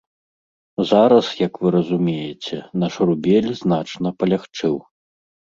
Зараз, 0.91 1.25
як 1.47 1.53
вы 1.65 1.73
разумееце, 1.75 2.57
наш 2.85 2.93
рубель 3.11 3.49
значна 3.61 4.09
палягчэў. 4.25 4.75